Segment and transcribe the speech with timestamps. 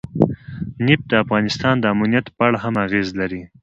[0.85, 3.41] نفت د افغانستان د امنیت په اړه هم اغېز لري.